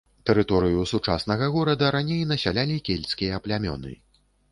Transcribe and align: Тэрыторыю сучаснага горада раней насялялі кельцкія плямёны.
Тэрыторыю 0.27 0.85
сучаснага 0.91 1.49
горада 1.55 1.91
раней 1.95 2.23
насялялі 2.31 2.79
кельцкія 2.89 3.41
плямёны. 3.45 3.93